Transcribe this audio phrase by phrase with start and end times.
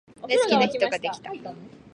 [0.27, 1.31] 大好きな人ができた